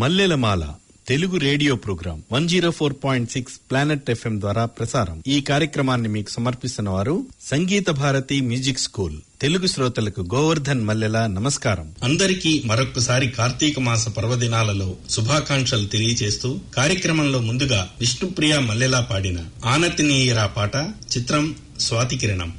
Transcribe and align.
Mallelamala 0.00 0.64
Telugu 1.06 1.36
radio 1.44 1.74
program 1.76 2.18
one 2.32 2.48
zero 2.48 2.70
four 2.70 2.94
point 3.04 3.30
six 3.30 3.54
planet 3.70 4.10
FM 4.10 4.40
ద్వారా 4.40 4.64
ప్రసారం. 4.76 5.16
ఈ 5.26 5.36
కార్యక్రమాన్ని 5.40 6.08
మీకు 6.08 6.30
సమర్పిస్తున్న 6.30 6.88
వారు 6.88 7.14
సంగీత 7.48 7.90
భారతి 8.00 8.36
మ్యూజిక్ 8.50 8.84
స్కూల్ 8.84 9.16
తెలుగు 9.40 9.66
శ్రోతలకు 9.66 10.22
గోవర్ధన్ 10.34 10.84
మల్లెల 10.88 11.18
నమస్కారం. 11.36 11.88
అందరికీ 12.02 12.52
మరొక్కసారి 12.70 13.28
కార్తీక 13.38 13.78
మాస 13.80 14.08
పర్వదినాలలో 14.18 14.88
శుభాకాంక్షలు 15.10 15.86
తెలియజేస్తూ 15.94 16.50
కార్యక్రమంలో 16.78 17.40
ముందుగా 17.40 17.80
విష్ణుప్రియ 18.00 18.56
మల్లెలా 18.70 19.00
పాడిన 19.10 19.38
ఆనతినీయరా 19.74 20.46
పాట 20.56 20.74
చిత్రం 21.14 21.46
స్వాతికిరణం 21.80 22.50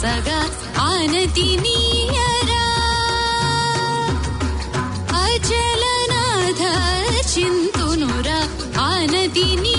సగ 0.00 0.28
ఆనతి 0.80 1.48
నీయరా. 1.56 2.64
అచలనాథ 5.22 6.62
చింతునురా 7.32 8.38
ఆనతి 8.80 9.48
నీయరా 9.56 9.69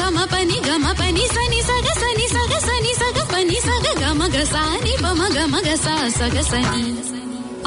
गम 0.00 0.16
पनि 0.32 0.58
गम 0.68 0.84
पनि 1.00 1.24
सनि 1.34 1.60
सग 1.68 1.86
सनि 2.02 2.26
सग 2.34 2.52
सनि 2.66 2.92
सग 3.02 3.18
पनि 3.32 3.58
सग 3.66 3.86
गमग 4.02 4.36
सा 4.52 4.64
निपम 4.84 5.20
गमग 5.36 5.68
सा 5.84 5.96
सग 6.18 6.40
सनि। 6.50 6.84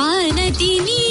आनतिनी 0.07 1.01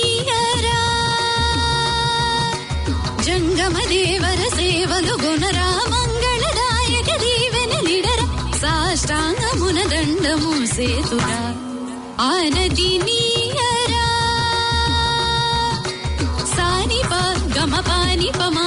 जङ्गम 3.28 3.74
देवर 3.88 4.40
सेवग 4.52 5.08
गुणरा 5.22 5.68
मङ्गल 5.92 6.42
नायक 6.58 7.08
देवन 7.22 7.72
लीडर 7.86 8.20
साष्टाङ्गमुन 8.60 9.78
दण्डमु 9.92 10.52
सेतुरा। 10.74 11.40
अनदिनीहरा 12.28 14.06
सा 16.54 16.68
निपा 16.92 17.22
गमपानिपमा 17.56 18.66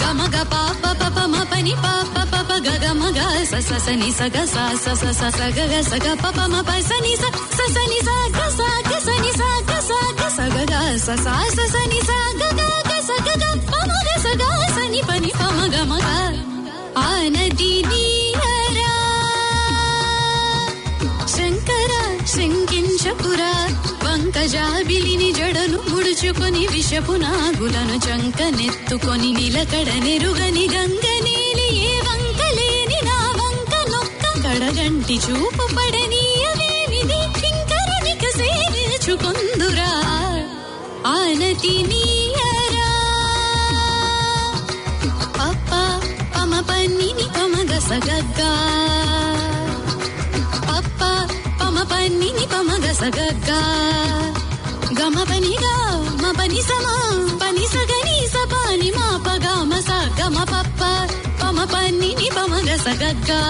గమగ 0.00 0.36
పాప 0.52 0.82
పప 0.82 1.02
పమ 1.16 1.34
పని 1.52 1.74
పాప 1.84 2.16
పప 2.32 2.50
గగ 2.66 2.84
మగ 3.00 3.18
స 3.50 3.60
స 3.68 3.78
స 3.84 3.96
ని 4.00 4.10
స 4.18 4.28
గ 4.34 4.44
స 4.52 4.56
స 4.82 4.96
స 5.00 5.12
స 5.20 5.30
స 5.38 5.40
గ 5.56 5.68
గ 5.72 5.74
స 5.90 5.92
గ 6.04 6.06
ప 6.22 6.24
మ 6.52 6.54
ప 6.68 6.70
స 6.88 7.00
ని 7.04 7.14
స 7.22 7.24
స 7.56 7.68
స 7.74 7.86
ని 7.92 7.98
స 8.06 8.10
గ 8.36 8.40
స 8.58 8.60
గ 8.88 8.92
స 9.06 9.08
ని 9.24 9.32
స 9.38 9.42
గ 9.68 9.72
స 9.88 9.90
గ 10.20 10.22
స 10.36 10.38
గ 10.54 10.58
గ 10.72 10.74
స 11.06 11.08
స 11.24 11.26
స 11.56 11.68
స 11.72 11.76
ని 11.92 12.00
స 12.08 12.10
గ 12.40 12.42
గ 12.58 12.62
గ 12.88 12.92
స 13.08 13.10
గ 13.26 13.38
గ 13.42 13.44
పమ 13.70 13.90
గ 14.06 14.10
స 14.24 14.26
గ 14.42 14.44
స 14.76 14.88
ని 14.94 15.00
ప 15.08 15.20
ని 15.24 15.30
పమ 15.40 15.58
గ 15.74 15.76
మ 15.90 15.92
గ 16.06 16.08
ఆ 16.96 17.04
ఆనతి 17.06 17.70
నీయరా 17.90 18.09
శంకించకురా 22.34 23.52
శంకించపురా. 23.52 24.12
వంకజాబిలిని 24.12 25.32
జడను 25.32 25.78
ముడుచుకొని 25.90 26.66
విషపు 26.66 27.12
నాగులను 27.12 27.96
చంక 28.06 28.42
నెత్తుకొని 28.42 29.32
నిలకడ 29.32 29.88
నెరుగని 30.04 30.68
గంగనీలి 30.74 31.68
ఏ 31.86 31.94
వంకలేని 31.98 32.98
నా 33.04 33.18
వంక 33.40 33.74
నొక్క 33.92 34.48
కడగంటి 34.48 35.14
చూపు 35.14 35.64
పడనీయవేమిది 35.76 37.20
కింకరునిక 37.40 38.24
సేవించుకొందురా. 38.36 39.90
ఆనతి 41.06 41.82
నీయరా. 41.90 42.90
పప్ప 45.38 45.70
పమ 46.36 46.60
పన్నిని 46.70 47.26
పమ 47.36 47.54
గసగగ్గా 47.72 48.52
సగగ్గా. 53.00 53.60
గమ 55.00 55.22
పనిగా 55.30 55.76
మ 56.22 56.34
పని 56.38 56.62
సమా. 56.62 56.96
పని 57.42 57.66
సగని 57.66 58.28
సపాని 58.28 58.90
మా 58.90 59.24
పగా 59.26 59.64
మ 59.64 59.72
గమ 60.20 60.42
పప్ప 60.42 60.82
పమ 61.42 61.64
పన్నిని 61.64 62.30
పమగ 62.36 62.76
సగగ్గా. 62.76 63.40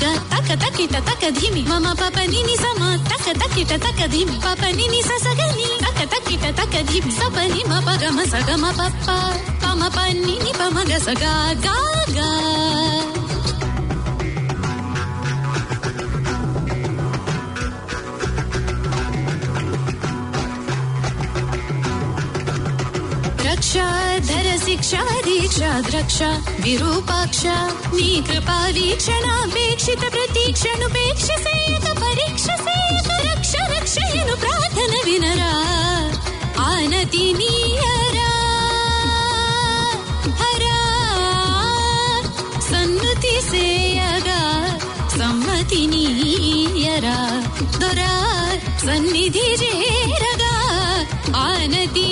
పాప 0.00 0.14
ని 0.14 0.18
గ 0.20 0.30
తక 0.32 0.50
తకిట 0.62 0.94
తక 1.08 1.24
ధిమి 1.38 1.62
మమ 1.70 1.86
పాప 2.00 2.16
ని 2.32 2.40
ని 2.48 2.56
సమ 2.62 2.80
తక 3.10 3.26
తకిట 3.40 3.72
తక 3.84 4.00
ధిమి 4.12 4.36
పాప 4.44 4.62
ని 4.78 4.86
ని 4.92 5.00
స 5.02 5.10
సగ 5.24 5.40
ని 5.58 5.66
తక 5.84 6.00
తకిట 6.12 6.44
తక 6.58 6.74
ధిమి 6.88 7.10
స 7.10 7.20
ప 7.34 7.46
ని 7.52 7.62
మ 7.70 7.72
ప 7.86 7.96
గ 8.00 8.04
మ 8.16 8.20
స 8.32 8.34
గ 8.48 8.50
మ 8.62 8.66
ప 8.78 8.80
ప 9.06 9.08
ప 9.62 9.64
మ 9.80 9.82
ప 9.94 9.98
ని 10.26 10.36
ని 10.44 10.52
ప 10.58 10.62
మ 10.74 10.78
గ 10.90 10.92
స 11.06 11.08
గ 11.22 11.24
గ 11.64 11.68
గ 24.58 24.70
రక్ష 24.70 24.90
ధర 24.90 24.90
శిక్ష 24.90 24.92
దీక్ష 25.26 25.58
ద్రక్ష 25.86 26.18
విరూపాక్ష 26.62 27.42
నీ 27.94 28.08
కృపా 28.28 28.56
వీక్షణాపేక్షిత 28.76 30.02
ప్రతీక్షనుపేక్ష 30.14 31.26
సేయక 31.44 31.86
పరీక్ష 32.00 32.46
సేయక 32.66 33.10
రక్ష 33.28 33.52
రక్షయను 33.72 34.34
ప్రార్థన 34.36 34.94
వినరా 35.06 35.52
ఆనతి 36.66 37.26
నీయరా 37.38 38.32
హరా 40.40 40.78
సన్నుతి 42.70 43.36
సేయగా 43.50 44.40
సమ్మతి 45.16 45.82
నీయరా 45.94 47.18
దొరా 47.80 48.12
సన్నిధి 48.86 49.48
చేరగా 49.62 50.54
ఆనతి 51.46 52.08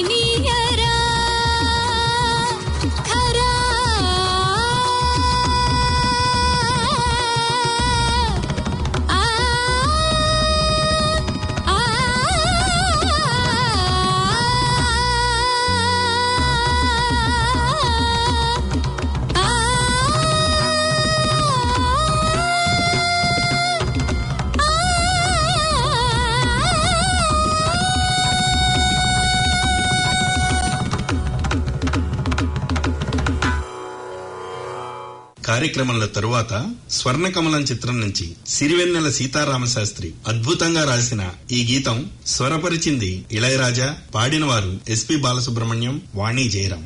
కార్యక్రమాల 35.66 36.06
తరువాత 36.06 36.52
స్వర్ణకమలం 36.90 37.62
చిత్రం 37.62 38.00
నుంచి 38.00 38.26
సిరివెన్నెల 38.46 39.08
సీతారామశాస్త్రి 39.10 40.08
అద్భుతంగా 40.28 40.84
రాసిన 40.84 41.22
ఈ 41.52 41.60
గీతం 41.70 41.98
స్వరపరిచింది 42.26 43.26
ఇళయరాజా 43.32 43.88
పాడినవారు 44.14 44.72
ఎస్పి 44.88 45.16
బాలసుబ్రహ్మణ్యం 45.16 46.00
వాణి 46.14 46.48
జయరాం. 46.48 46.84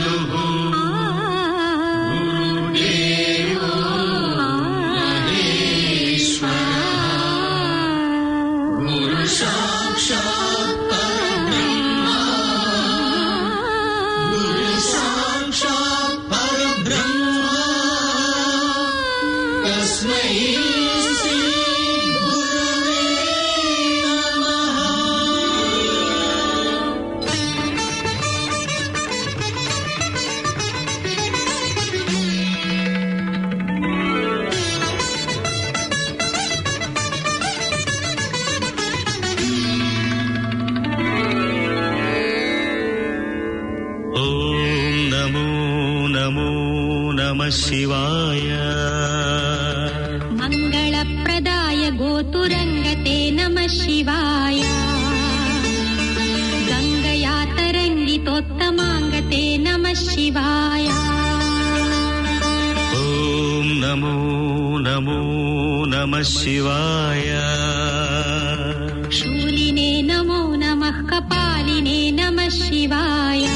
ॐ 0.00 0.03
तरङ्गितोत्तमाङ्गते 58.34 59.58
नमः 59.58 59.94
शिवाय। 59.94 60.86
ॐ 62.98 63.82
नमो 63.82 64.78
नमो 64.78 65.84
नमः 65.84 66.22
शिवाय। 66.22 67.22
शूलिने 69.12 70.02
नमो 70.02 70.54
नमः 70.54 71.10
कपालिने 71.10 72.10
नमः 72.10 72.48
शिवाय। 72.48 73.46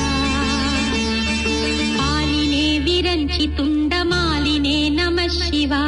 पालिने 1.99 2.79
विरञ्चितुण्डमालिने 2.79 4.91
नमः 4.91 5.29
शिवाय 5.29 5.88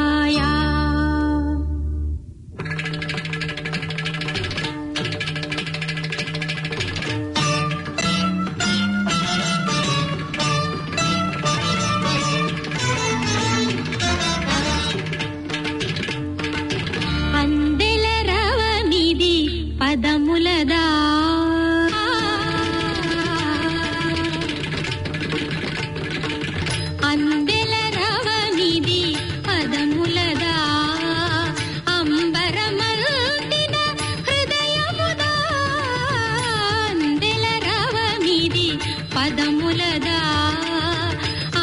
పదములదా? 39.31 40.17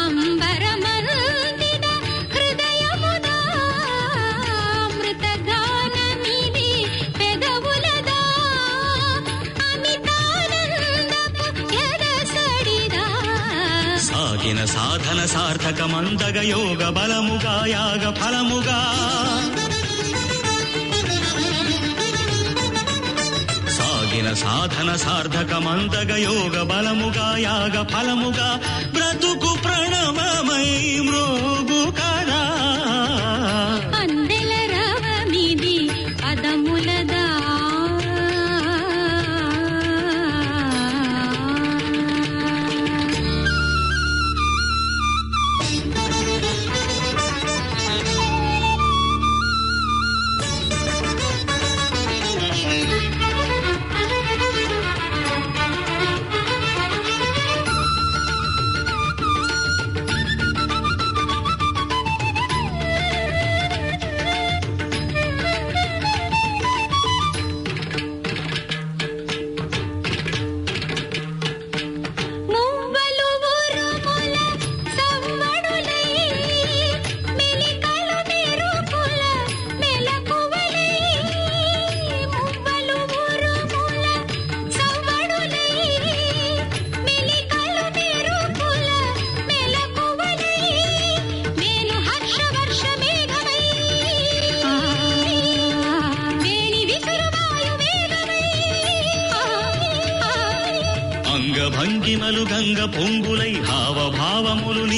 అంబరమల్దిన 0.00 1.86
హృదయముదా? 2.34 3.34
అమృతగానమిది 4.84 6.70
పెదవులదా? 7.18 8.20
అమితానందపు 9.68 11.54
సాగిన 14.08 14.64
సాధన 14.64 15.20
సార్థక 15.26 15.80
మందగ 15.82 16.38
యోగ 16.50 16.82
బలముగా 16.90 17.56
యాగ 17.66 18.04
ఫలముగా. 18.10 18.80
సాధన 24.48 24.90
సార్థకమంతగ 24.96 26.10
యోగ 26.20 26.54
బలముగా 26.62 27.26
యాగ 27.42 27.76
ఫలముగా 27.90 28.46
బ్రతుకు 28.94 29.50
ప్రణమమై 29.64 30.68
మ్రోగు 31.08 31.77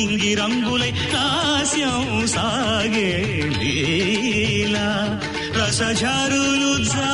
హావభావములు 0.03 0.31
రంగులై 0.41 0.91
నాస్యం 1.13 2.05
సాగే 2.27 3.11
లీలా 3.57 4.87
రసఝరులు 5.57 6.73
జా 6.85 7.11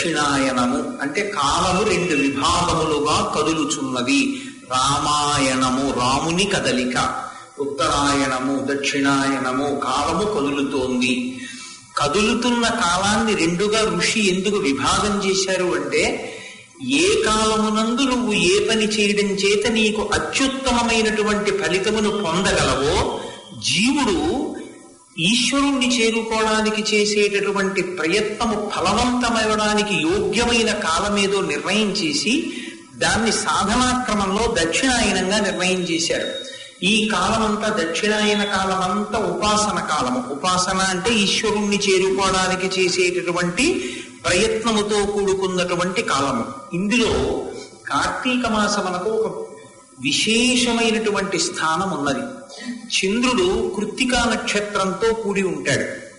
దక్షిణాయనము 0.00 1.00
అంటే 1.02 1.22
కాలము 1.30 1.82
రెండు 1.82 2.14
విభాగములుగా 2.14 3.32
కదులుచున్నది 3.36 4.20
రామాయణము 4.70 5.92
రాముని 5.92 6.44
కదలిక 6.44 6.96
ఉత్తరాయణము 7.60 8.66
దక్షిణాయనము 8.66 9.80
కాలము 9.80 10.24
కదులుతోంది. 10.34 11.12
కదులుతున్న 11.96 12.68
కాలాన్ని 12.68 13.34
రెండుగా 13.34 13.80
ఋషి 13.98 14.20
ఎందుకు 14.28 14.56
విభాగం 14.56 15.20
చేశారు 15.26 15.74
అంటే 15.74 16.02
ఏ 16.96 17.22
కాలమునందు 17.24 18.02
నువ్వు 18.02 18.32
ఏ 18.32 18.68
పని 18.68 18.84
చేయడం 18.84 19.26
చేత 19.34 19.66
నీకు 19.70 20.10
అత్యుత్తమమైనటువంటి 20.14 21.50
ఫలితమును 21.58 22.10
పొందగలవో 22.24 22.96
జీవుడు 23.58 24.18
ఈశ్వరుణ్ణి 25.18 26.00
చేరుకోవడానికి 26.00 26.96
చేసేటటువంటి 26.96 27.82
ప్రయత్నము 27.82 28.70
ఫలవంతమవడానికి 28.76 29.94
యోగ్యమైన 29.94 30.72
కాలమేదో 30.72 31.40
నిర్ణయం 31.40 31.90
చేసి 31.90 32.52
దాన్ని 32.96 33.32
సాధనాక్రమంలో 33.32 34.54
దక్షిణాయనంగా 34.64 35.38
నిర్ణయం 35.38 35.80
చేశారు 35.80 36.50
ఈ 36.84 37.08
కాలమంతా 37.08 37.68
దక్షిణాయన 37.68 38.44
కాలమంతా 38.44 39.18
ఉపాసన 39.18 39.80
కాలము. 39.80 40.24
ఉపాసన 40.32 40.78
అంటే 40.78 41.10
ఈశ్వరుణ్ణి 41.10 41.76
చేరుకోవడానికి 41.76 42.80
చేసేటటువంటి 42.80 43.94
ప్రయత్నముతో 44.24 45.06
కూడుకున్నటువంటి 45.06 46.02
కాలము. 46.02 46.44
ఇందులో 46.72 47.44
కార్తీక 47.88 48.46
మాసమునకు 48.46 49.10
ఒక 49.10 49.49
విశేషమైనటువంటి 50.00 51.38
స్థానం 51.38 51.98
ఉన్నది. 51.98 52.22
చంద్రుడు 52.70 53.72
కృత్తికా 53.76 54.30
నక్షత్రంతో 54.32 55.14
కూడి 55.14 55.42
ఉంటాడు. 55.42 56.10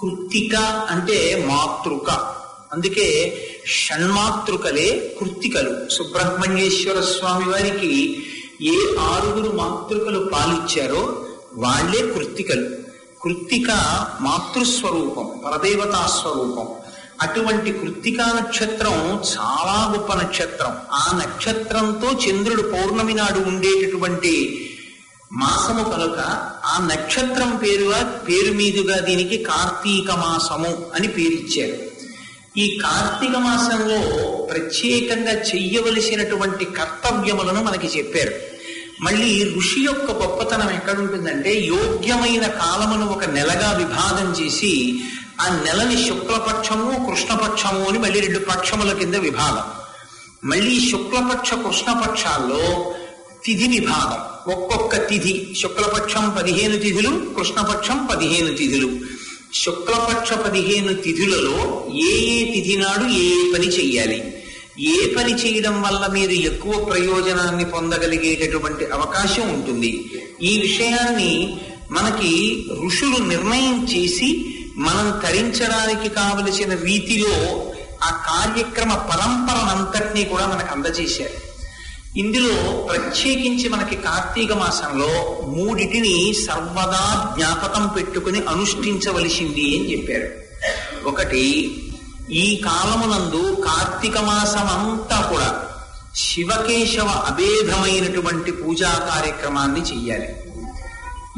కృత్తిక 0.00 0.56
అంటే 0.90 1.46
మాతృక. 1.48 2.10
అందుకే 2.72 3.38
షణ్మాతృకలే 3.66 5.16
కృత్తికలు. 5.20 5.88
సుబ్రహ్మణ్యేశ్వర 5.88 7.00
స్వామి 7.00 7.48
వారికి 7.48 8.24
ఏ 8.62 8.76
ఆరుగురు 9.00 9.56
మాతృకలు 9.56 10.30
పాలిచ్చారో 10.32 11.26
వాళ్ళే 11.54 12.12
కృత్తికలు. 12.12 12.70
కృత్తిక 13.22 13.70
మాతృస్వరూపం 14.20 15.40
పరదేవతా 15.46 16.18
స్వరూపం 16.22 16.68
అటువంటి 17.22 17.72
కృత్తికా 17.72 18.24
నక్షత్రం 18.24 18.94
చాలా 19.14 19.92
గొప్ప 19.92 20.12
నక్షత్రం. 20.12 20.76
ఆ 20.92 21.22
నక్షత్రంతో 21.24 22.12
చంద్రుడు 22.12 22.62
పౌర్ణమి 22.62 23.14
నాడు 23.14 23.38
ఉండేటటువంటి 23.38 24.62
మాసము 25.32 25.84
కనుక 25.84 26.18
ఆ 26.64 26.88
నక్షత్రం 26.92 27.56
పేరుగా 27.56 28.24
పేరు 28.28 28.52
మీదుగా 28.52 28.98
దీనికి 28.98 29.38
కార్తీక 29.38 30.10
మాసము 30.10 30.86
అని 30.94 31.08
పేరిచ్చారు. 31.08 31.82
ఈ 32.58 32.78
కార్తీక 32.82 33.30
మాసంలో 33.30 34.26
ప్రత్యేకంగా 34.42 35.32
చెయ్యవలసినటువంటి 35.32 36.64
కర్తవ్యములను 36.64 37.62
మనకి 37.64 37.98
చెప్పారు. 37.98 38.56
మళ్ళీ 39.00 39.54
ఋషి 39.58 39.80
యొక్క 39.80 40.10
గొప్పతనం 40.10 40.70
ఎక్కడుంటుందంటే 40.70 41.54
యోగ్యమైన 41.54 42.46
కాలమును 42.46 43.06
ఒక 43.06 43.24
నెలగా 43.24 43.72
విభాగం 43.72 44.32
చేసి 44.32 45.02
ఆ 45.40 45.62
నెలని 45.64 46.08
శుక్లపక్షము 46.08 47.10
కృష్ణపక్షము 47.10 47.84
అని 47.88 47.98
మళ్ళీ 47.98 48.20
రెండు 48.20 48.38
పక్షముల 48.38 48.92
కింద 48.92 49.14
విభాగం. 49.14 49.86
మళ్ళీ 50.50 50.90
శుక్లపక్ష 50.90 51.54
కృష్ణపక్షాల్లో 51.54 52.94
తిథి 53.44 53.66
విభాగం. 53.68 54.52
ఒక్కొక్క 54.52 55.08
తిథి 55.08 55.56
శుక్లపక్షం 55.62 56.34
పదిహేను 56.38 56.78
తిథులు 56.78 57.34
కృష్ణపక్షం 57.38 58.08
పదిహేను 58.10 58.54
తిథులు. 58.54 58.98
శుక్లపక్ష 59.54 60.32
పదిహేను 60.32 60.94
తిథులలో 60.94 61.86
ఏ 61.94 62.18
ఏ 62.18 62.52
తిథి 62.52 62.76
నాడు 62.76 63.04
ఏ 63.04 63.48
ఏ 63.48 63.52
పని 63.52 63.66
చెయ్యాలి? 63.66 64.34
ఏ 64.80 65.14
పని 65.14 65.32
చేయడం 65.32 65.82
వల్ల 65.82 66.06
మీరు 66.12 66.30
ఎక్కువ 66.30 66.84
ప్రయోజనాన్ని 66.84 67.64
పొందగలిగేటటువంటి 67.64 68.84
అవకాశం 68.84 69.54
ఉంటుంది. 69.54 70.10
ఈ 70.42 70.58
విషయాన్ని 70.60 71.56
మనకి 71.90 72.66
ఋషులు 72.86 73.16
నిర్ణయం 73.24 73.84
చేసి 73.84 74.55
మనం 74.76 75.20
తరించడానికి 75.24 76.08
కావలసిన 76.08 76.74
రీతిలో 76.74 77.64
ఆ 78.04 78.10
కార్యక్రమ 78.10 78.94
పరంపరనంతటినీ 78.94 80.24
కూడా 80.24 80.46
మనకు 80.46 80.72
అందజేశారు. 80.72 81.46
ఇందులో 82.18 82.72
ప్రత్యేకించి 82.82 83.68
మనకి 83.68 83.96
కార్తీక 83.96 84.52
మాసంలో 84.52 85.40
మూడిటిని 85.48 86.34
సర్వదా 86.34 87.34
జ్ఞాపకం 87.36 87.86
పెట్టుకుని 87.86 88.40
అనుష్ఠించవలసింది 88.40 89.78
అని 89.78 89.92
చెప్పారు. 89.92 90.46
ఒకటి 91.08 91.44
ఈ 92.30 92.62
కాలమునందు 92.64 93.54
కార్తీక 93.54 94.18
మాసం 94.18 94.66
అంతా 94.66 95.20
కూడా 95.20 95.62
శివకేశవ 96.14 97.08
అభేదమైనటువంటి 97.08 98.52
పూజా 98.52 98.92
కార్యక్రమాన్ని 99.14 99.80
చెయ్యాలి. 99.80 100.28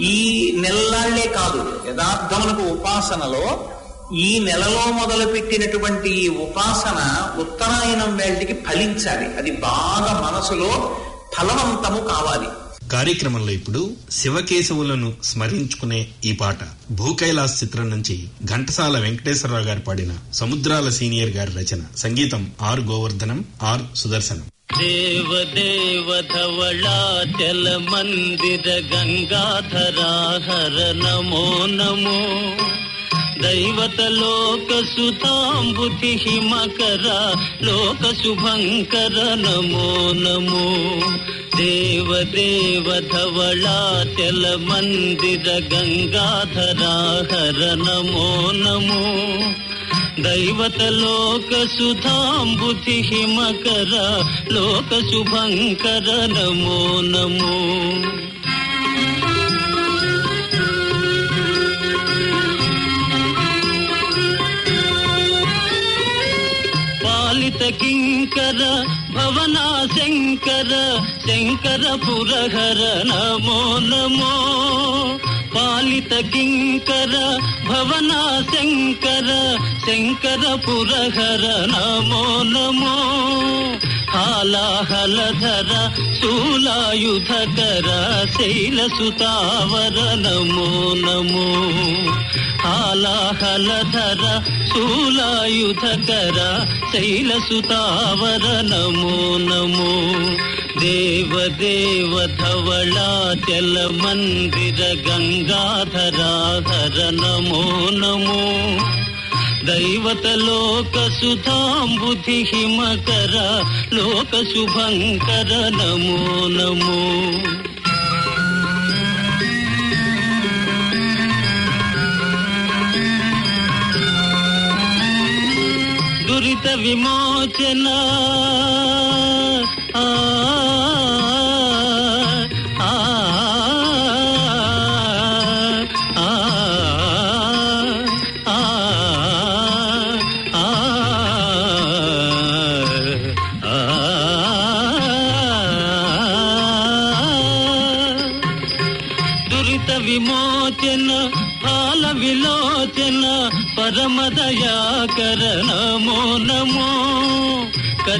ఈ 0.01 0.53
నెలలాళ్ళే 0.59 1.33
కాదు 1.37 1.81
యథార్థములకు 1.89 2.63
ఉపాసనలో 2.63 3.69
ఈ 4.15 4.39
నెలలో 4.39 4.93
మొదలుపెట్టినటువంటి 4.93 6.11
ఈ 6.11 6.29
ఉపాసన 6.29 7.31
ఉత్తరాయణం 7.41 8.17
వేళటికి 8.17 8.53
ఫలించాలి. 8.53 9.37
అది 9.37 9.51
బాగా 9.51 10.33
మనసులో 10.33 10.97
ఫలవంతము 11.39 12.01
కావాలి. 12.01 12.47
కార్యక్రమంలో 12.89 13.53
ఇప్పుడు 13.53 13.91
శివకేశవులను 14.11 15.13
స్మరించుకునే 15.25 16.09
ఈ 16.25 16.33
పాట. 16.33 16.59
భూకైలాస్ 16.91 17.65
చిత్రం 17.65 17.91
నుంచి 17.91 18.29
ఘంటసాల 18.45 18.99
వెంకటేశ్వరరావు 18.99 19.65
గారు 19.65 19.81
పాడిన 19.81 20.15
సముద్రాల 20.33 20.89
సీనియర్ 20.89 21.31
గారి 21.31 21.53
రచన. 21.53 21.81
సంగీతం 21.97 22.51
ఆర్ 22.63 22.81
గోవర్ధనం 22.81 23.45
ఆర్ 23.63 23.83
సుదర్శనం. 23.97 24.43
దేవ 24.79 25.45
దేవ 25.55 26.21
ధవళాచల 26.35 27.77
మందిర 27.77 28.83
గంగాధరా 28.95 30.41
హర 30.47 30.93
నమో 30.93 31.67
నమో. 31.67 32.29
దైవత 33.43 34.01
లోక 34.01 34.85
సుతాంబుతి 34.85 36.19
హిమకర 36.23 37.35
లోక 37.63 38.15
శుభంకర 38.15 39.35
నమో 39.35 40.13
నమో. 40.13 40.69
దేవ 41.57 42.23
దేవ 42.23 43.01
ధవళాచల 43.13 44.57
మందిర 44.57 45.51
గంగాధరా 45.75 46.95
హర 50.19 50.27
నమో 50.27 50.61
నమో. 50.61 50.69
దైవత 50.69 50.83
లోక 50.83 51.67
సుధాంబుతి 51.67 53.03
హిమకర 53.03 54.25
లోక 54.53 55.01
శుభంకర 71.91 73.03
నమో 73.07 73.79
నమో. 73.79 74.59
పాలిత 75.55 76.13
కింకర 76.33 77.15
భవనా 77.69 78.23
శంకర 78.53 79.29
శంకర 79.87 80.45
పురహర 80.67 81.45
నమో 81.73 82.25
నమో. 82.43 82.97
పాలిత 84.15 84.17
హాలాహలధర 84.17 85.91
శూలాయుధకర 86.23 87.89
శైలసుతావర 88.39 90.15
నమో. 90.15 90.95
నమో 90.95 91.49
హాలాహలధర 92.69 94.43
శూలాయుధకర 94.75 96.39
శైలసుతావర 96.93 98.61
నమో. 98.61 99.37
నమో 99.37 99.93
దేవ 100.81 102.27
ధవళాచల 102.27 103.91
మందిర 104.05 104.97
గంగాధరాధర 105.09 107.11
నమో 107.11 107.91
నమో. 107.91 108.43
దైవత 109.69 110.27
లోక 110.41 110.97
సుధాంబుధి 111.21 112.39
హిమకర 112.51 113.35
లోక 113.93 114.35
శుభంకర 114.51 115.51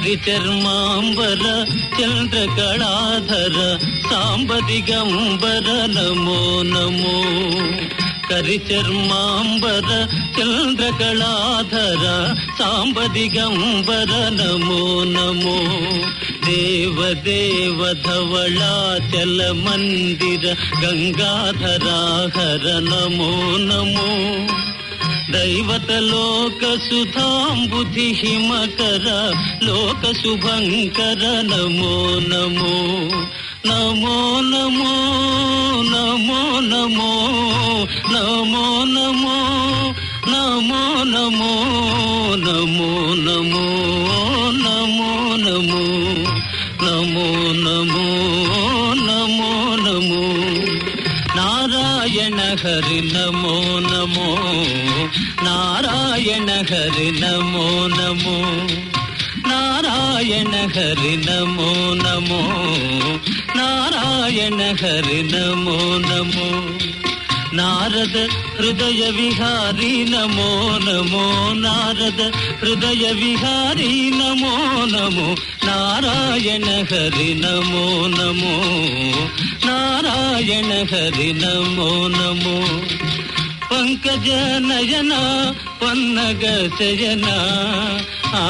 కరి 0.09 0.19
చర్మాంబర 0.31 1.65
చంద్రకళాధర 2.01 3.77
సాంబదిగంబర 4.11 5.67
నమో 5.85 6.61
నమో. 6.61 7.21
కరిచర్మాంబర 8.29 10.07
చంద్రకళాధర 10.41 12.35
సాంబదిగంబర 12.59 14.29
నమో 14.29 15.03
నమో. 15.03 15.57
దేవదేవ 16.49 17.93
ధవళాచల 18.07 19.51
మందిర 19.51 20.55
గంగాధరాహర 20.85 22.79
నమో 22.79 23.57
నమో. 23.57 24.09
దైవత 25.33 25.91
లోక 26.11 26.61
సుధాంబుధి 26.85 28.07
హిమకర 28.19 29.05
లోక 29.67 30.03
శుభంకర 30.21 31.21
నమో 31.49 31.93
నమో 32.29 32.75
నమో 33.67 34.15
నమో 34.51 34.93
నమో 35.91 36.41
నమో 36.65 37.11
నమో 38.13 38.67
నమో 38.95 39.37
నమో 40.25 40.87
నమో 41.11 41.51
నమో 42.45 42.89
నమో 43.27 43.61
నమో 44.57 45.11
నమో 45.45 45.83
నమో 46.85 47.27
నమో 47.65 48.07
నమో 49.01 49.51
నమో 49.85 50.23
నారాయణ 51.37 52.39
హరి 52.63 53.01
నమో 53.13 53.55
నమో 53.89 54.29
నారాయణ 54.37 54.78
హరి 56.59 57.11
నమో 57.11 57.87
నమో. 57.87 58.41
నారాయణ 59.49 60.67
హరి 60.75 61.17
నమో 61.17 61.93
నమో. 61.93 62.41
నారాయణ 63.57 64.75
హరి 64.81 65.23
నమో 65.23 65.97
నమో. 65.97 66.79
నారద 67.55 68.27
హృదయ 68.59 69.09
విహారీ 69.09 70.03
నమో 70.03 70.79
నమో. 70.83 71.53
నారద 71.53 72.21
హృదయ 72.61 73.11
విహారీ 73.11 74.09
నమో 74.09 74.85
నమో. 74.85 75.35
నారాయణ 75.65 76.65
హరి 76.65 77.33
నమో 77.33 78.07
నమో. 78.07 78.63
నారాయణ 79.67 80.85
హరి 80.91 81.33
నమో 81.33 82.07
నమో. 82.07 82.79
పంకజ 83.79 84.29
నయన 84.61 85.13
పన్నగ 85.81 86.43
శయన 86.77 87.27
ఆ 88.35 88.43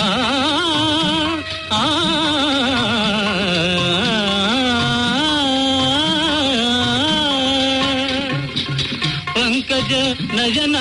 పంకజ 9.36 9.92
నయన 10.38 10.78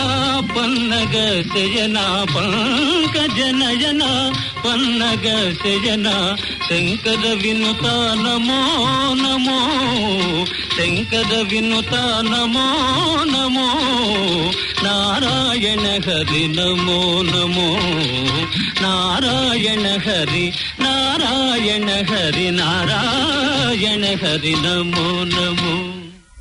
పన్నగ 0.54 1.14
శయన 1.52 1.98
పంకజ 2.34 3.38
నయన 3.60 4.02
పన్నగ 4.64 5.52
శయన 5.62 6.36
శంకర 6.68 7.24
వినుత 7.42 7.84
నమో 8.24 8.60
నమో 9.14 9.60
శంకర 10.76 11.46
వినుత 11.52 11.94
నమో 12.30 12.68
నమో 13.24 13.68
నారాయణ 14.84 15.80
హరి 15.80 16.48
నమో 16.48 17.22
నమో 17.22 17.68
నారాయణ 18.82 19.86
హరి 20.06 20.52
నారాయణ 20.80 21.90
హరి 22.10 22.50
నారాయణ 22.50 24.04
హరి 24.22 24.56
నమో 24.56 25.24
నమో. 25.24 25.74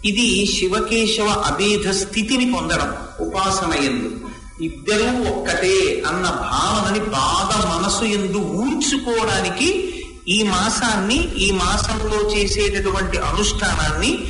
ఇది 0.06 0.46
శివకేశవ 0.46 1.30
అభేద 1.46 1.92
స్థితిని 1.92 2.52
పొందడం 2.52 2.90
ఉపాసన 3.20 3.74
ఎందు. 3.84 4.27
ఇద్దరూ 4.62 5.30
ఒక్కటే 5.30 6.04
అన్న 6.08 6.24
భావనని 6.24 7.00
బాగా 7.00 7.78
మనసు 7.78 8.04
ఎందు 8.04 8.38
ఊడ్చుకోవడానికి 8.38 9.94
ఈ 10.28 10.44
మాసాన్ని 10.44 11.36
ఈ 11.36 11.52
మాసంలో 11.52 12.36
చేసేటటువంటి 12.36 13.18
అనుష్ఠానాన్ని 13.18 14.28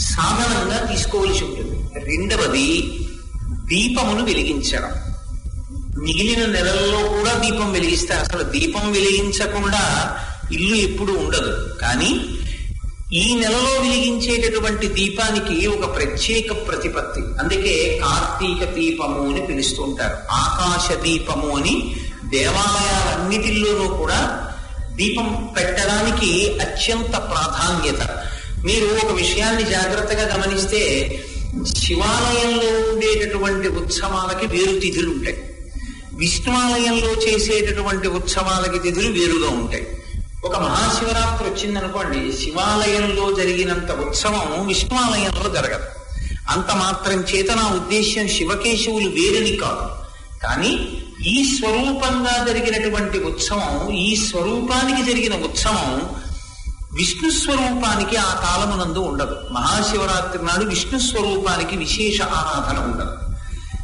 సాధనంగా 0.00 0.86
తీసుకోవాల్సి 0.92 1.44
ఉంటుంది. 1.44 2.04
రెండవది 2.04 2.98
దీపమును 3.48 4.24
వెలిగించడం. 4.24 4.90
మిగిలిన 5.98 6.46
నెలల్లో 6.46 7.08
కూడా 7.08 7.38
దీపం 7.38 7.72
వెలిగిస్తారు. 7.72 8.20
అసలు 8.20 8.42
దీపం 8.42 8.92
వెలిగించకుండా 8.92 10.16
ఇల్లు 10.52 10.74
ఎప్పుడు 10.74 11.12
ఉండదు. 11.12 11.78
కానీ 11.80 12.37
ఈ 13.12 13.34
నెలలో 13.34 13.80
వెలిగించేటటువంటి 13.80 14.88
దీపానికి 14.88 15.66
ఒక 15.66 15.96
ప్రత్యేక 15.96 16.68
ప్రతిపత్తి. 16.68 17.20
అందుకే 17.20 18.00
కార్తీక 18.02 18.68
దీపము 18.68 19.30
అని 19.30 19.46
పిలుస్తూ 19.46 19.82
ఉంటారు. 19.82 20.16
ఆకాశ 20.30 20.96
దీపము 20.96 21.56
అని 21.56 21.96
దేవాలయాలన్నిటిల్లోనూ 22.24 23.88
కూడా 23.88 24.48
దీపం 24.94 25.54
పెట్టడానికి 25.56 26.58
అత్యంత 26.60 27.10
ప్రాధాన్యత. 27.10 28.08
మీరు 28.64 28.84
ఒక 28.84 29.12
విషయాన్ని 29.12 29.64
జాగ్రత్తగా 29.64 30.36
గమనిస్తే 30.36 30.80
శివాలయంలో 31.76 32.92
ఉండేటటువంటి 32.92 33.68
ఉత్సవాలకి 33.68 34.46
వేరు 34.46 34.80
తిథులు 34.80 35.10
ఉంటాయి. 35.10 35.36
విష్ణువాలయంలో 36.14 37.12
చేసేటటువంటి 37.12 38.08
ఉత్సవాలకి 38.08 38.78
తిథులు 38.78 39.12
వేరుగా 39.12 39.48
ఉంటాయి. 39.48 39.86
ఒక 40.44 40.56
మహాశివరాత్రి 40.56 41.50
వచ్చిందనుకోండి 41.50 42.32
శివాలయంలో 42.32 43.32
జరిగినంత 43.32 43.92
ఉత్సవం 43.92 44.66
విష్ణువాలయంలో 44.66 45.54
జరగదు. 45.54 45.84
అంత 46.48 46.70
మాత్రం 46.72 47.20
చేత 47.20 47.50
నా 47.50 47.68
ఉద్దేశ్యం 47.68 48.28
శివకేశవులు 48.28 49.08
వేరని 49.08 49.56
కాదు. 49.56 50.08
కానీ 50.42 51.02
ఈ 51.26 51.58
స్వరూపంగా 51.58 52.44
జరిగినటువంటి 52.48 53.18
ఉత్సవం 53.18 53.90
ఈ 53.90 54.16
స్వరూపానికి 54.16 55.02
జరిగిన 55.02 55.44
ఉత్సవం 55.44 56.10
విష్ణు 56.92 57.30
స్వరూపానికి 57.30 58.16
ఆ 58.16 58.34
కాలమునందు 58.34 58.98
ఉండదు. 58.98 59.36
మహాశివరాత్రి 59.52 60.44
నాడు 60.44 60.64
విష్ణు 60.64 60.98
స్వరూపానికి 60.98 61.76
విశేష 61.76 62.22
ఆరాధన 62.22 62.78
ఉండదు. 62.78 63.12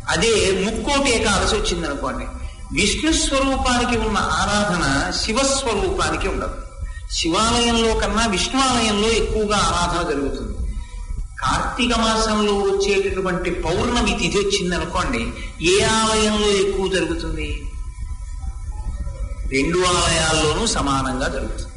అదే 0.09 0.63
ముక్కోటి 0.65 1.11
ఏకాదశి 1.11 1.57
వచ్చిందనుకోండి 1.57 2.25
విష్ణు 2.75 3.13
స్వరూపానికి 3.13 3.97
ఉన్న 4.07 4.19
ఆరాధన 4.19 5.11
శివస్వరూపానికి 5.11 6.29
ఉండదు. 6.29 6.57
శివాలయంలో 7.13 7.95
కన్నా 7.95 8.27
విష్ణువాలయంలో 8.27 9.09
ఎక్కువగా 9.09 9.57
ఆరాధన 9.57 10.11
జరుగుతుంది. 10.11 10.55
కార్తీక 11.41 11.95
మాసంలో 11.99 12.53
వచ్చేటటువంటి 12.53 13.51
పౌర్ణమి 13.51 14.19
తిథి 14.19 14.39
వచ్చిందనుకోండి 14.39 15.23
ఏ 15.63 15.85
ఆలయంలో 15.85 16.49
ఎక్కువ 16.49 16.89
జరుగుతుంది? 16.89 17.49
రెండు 19.53 19.79
ఆలయాల్లోనూ 19.79 20.67
సమానంగా 20.67 21.29
జరుగుతుంది. 21.29 21.71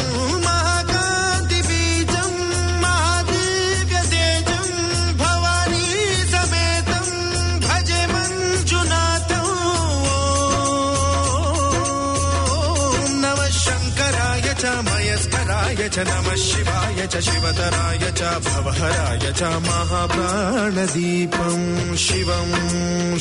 च 15.76 15.76
मयस्कराय 15.76 15.76
शिवाय 15.76 15.88
च 15.92 15.98
नमः 16.08 16.34
शिवाय 16.42 17.06
च 17.12 17.20
शिवतराय 17.24 18.04
च 18.18 18.20
भवहराय 18.44 19.24
च 19.38 19.42
महाप्राणदीपम् 19.68 21.66
शिवम् 22.04 22.54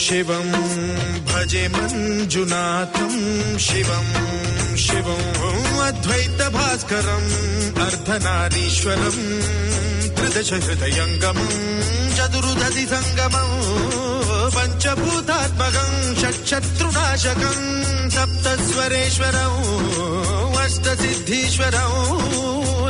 शिवम् 0.05 0.53
भजे 1.27 1.63
मञ्जुनाथम् 1.75 3.19
शिवम् 3.67 4.13
शिवम् 4.85 5.79
अद्वैतभास्करम् 5.87 7.29
अर्धनारीश्वरम् 7.85 9.21
त्रिदश 10.15 10.51
हृदयङ्गमम् 10.53 11.55
चतुर्दशि 12.17 12.85
सङ्गमम् 12.93 13.55
पञ्चभूतात्मकम् 14.66 15.98
षट्शत्रुनाशकम् 16.20 17.66
सप्तस्वरेश्वरम् 18.14 19.60
अष्टसिद्धीश्वरौ 20.62 21.92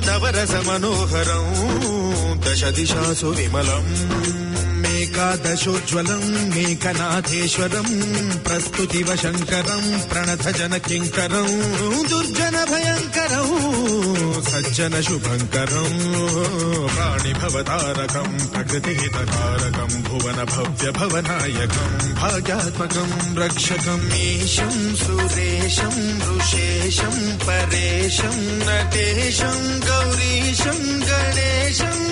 नवरसमनोहरौ 0.08 1.44
दश 2.44 2.62
दिशासु 2.76 3.28
विमलम् 3.38 3.92
मेकादशोज्ज्वलम् 4.96 6.28
मेकनाथेश्वरम् 6.56 7.96
प्रस्तुतिव 8.46 9.08
शङ्करम् 9.22 9.88
प्रणतजनकिङ्करौ 10.10 11.42
दुर्जनभयङ्करौ 12.10 13.44
सज्जन 14.50 14.94
शुभङ्करम् 15.08 15.98
प्राणिभवतारकम् 16.94 18.38
प्रकृतिहितकारकम् 18.54 19.96
भुवन 20.08 20.38
भव्य 20.54 20.90
भवनायकम् 20.98 21.98
भाग्यात्मकम् 22.22 23.14
रक्षकम् 23.42 24.08
ईशम् 24.24 24.80
सुरेशम् 25.04 26.02
ऋषेशम् 26.32 27.22
परेशम् 27.46 28.42
नटेशम् 28.68 29.68
गौरीशम् 29.90 30.86
गणेशम् 31.10 32.04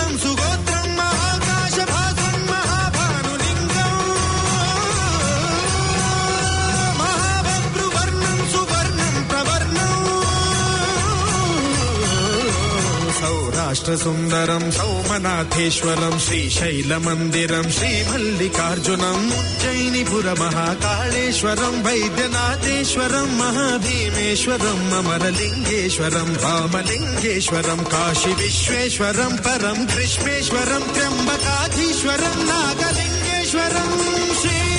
सौराष्ट्रसुन्दरम् 13.89 14.71
सौमनाथेश्वरम् 14.77 16.19
श्रीशैलमन्दिरम् 16.25 17.71
श्रीमल्लिकार्जुनम् 17.77 19.31
उज्जयिनिपुरमहाकाळेश्वरम् 19.39 21.79
वैद्यनाथेश्वरम् 21.87 23.37
महाभीमेश्वरम् 23.41 24.93
अमरलिङ्गेश्वरम् 24.99 26.35
रामलिङ्गेश्वरम् 26.45 27.89
काशी 27.93 28.33
विश्वेश्वरम् 28.43 29.41
परम् 29.47 29.89
कृष्णेश्वरम् 29.95 30.91
त्र्यम्बकाधीश्वरम् 30.95 32.45
नागलिङ्गेश्वरम् 32.51 33.97
श्री 34.41 34.78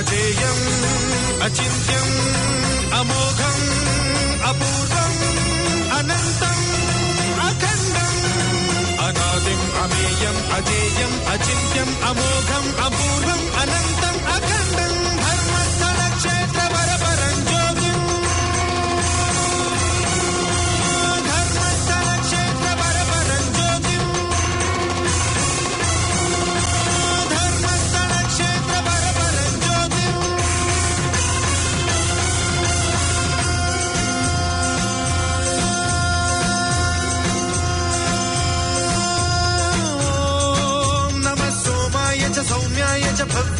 అజేయం 0.00 0.58
అచింత్యం 1.42 2.06
అమోఘం 2.92 3.56
అపూర్వం 4.50 5.12
అనంతం 5.98 6.58
అఖండం. 7.48 8.14
అనాదిం 9.06 9.62
అమేయం 9.82 10.36
అజేయం 10.56 11.12
అచింత్యం 11.28 11.90
అమోఘం 12.10 12.66
అపూర్వం 12.86 13.42
అనంతం 13.62 14.16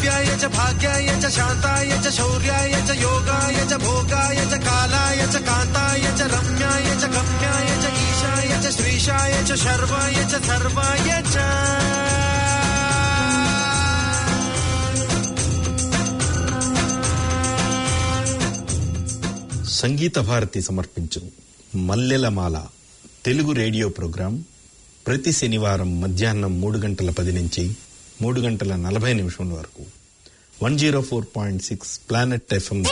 भव्याय 0.00 0.26
च 0.42 0.48
भाग्याय 0.52 1.06
च 1.22 1.30
शान्ताय 1.32 1.90
च 2.04 2.12
शौर्याय 2.16 2.72
च 2.88 2.96
योगाय 3.00 3.56
च 3.70 3.78
भोगाय 3.84 4.36
च 4.52 4.60
कालाय 4.66 5.20
च 5.32 5.42
कान्ताय 5.48 6.04
च 6.18 6.28
रम्याय 6.34 6.86
च 7.02 7.10
गम्याय 7.16 7.68
च 7.82 7.92
ईशाय 8.04 8.48
च 8.64 8.72
श्रीशाय 8.76 9.34
च 9.48 9.58
शर्वाय 9.64 10.24
च 10.32 10.42
सर्वाय 10.48 11.10
च 11.32 11.44
సంగీత 19.80 20.18
భారతి 20.28 20.60
సమర్పించు 20.68 21.20
మల్లెలమాల 21.88 22.56
తెలుగు 23.26 23.52
రేడియో 23.60 23.86
ప్రోగ్రాం 23.88 24.34
ప్రతి 25.06 25.32
శనివారం 25.38 25.90
మధ్యాహ్నం 26.02 26.52
మూడు 26.62 26.78
గంటల 26.84 27.10
పది 27.18 27.32
నుంచి 27.38 27.64
మూడు 28.21 28.41
గంటల 28.41 28.75
నలభై 28.75 29.13
నిమిషం 29.13 29.53
వరకు. 29.53 29.85
One 30.63 30.79
zero 30.79 31.01
four 31.01 31.25
point 31.35 31.63
six 31.63 31.99
planet 32.09 32.53
FM. 32.53 32.83